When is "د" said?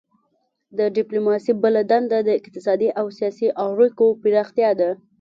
0.77-0.79, 2.23-2.29